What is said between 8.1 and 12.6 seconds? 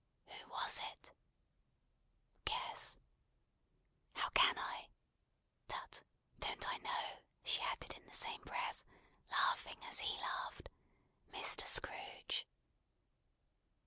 same breath, laughing as he laughed. "Mr. Scrooge."